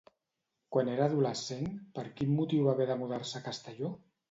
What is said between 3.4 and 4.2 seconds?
a Castelló?